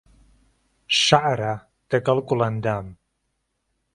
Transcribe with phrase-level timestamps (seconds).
[1.01, 1.53] شەعره
[1.89, 2.87] دهگهڵ گوڵەندام